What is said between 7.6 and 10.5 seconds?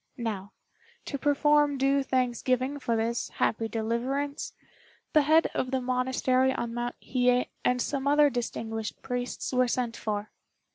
and some other distinguished priests were sent for.